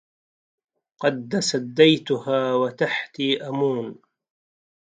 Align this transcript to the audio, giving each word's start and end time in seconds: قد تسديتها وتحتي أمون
قد 1.01 1.29
تسديتها 1.31 2.53
وتحتي 2.55 3.47
أمون 3.47 3.95